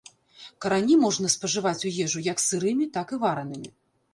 Карані 0.65 0.95
можна 1.03 1.27
спажываць 1.35 1.85
у 1.91 1.91
ежу 2.07 2.25
як 2.29 2.43
сырымі, 2.47 2.85
так 2.97 3.07
і 3.19 3.21
варанымі. 3.27 3.69